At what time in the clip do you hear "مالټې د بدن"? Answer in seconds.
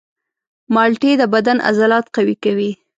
0.73-1.57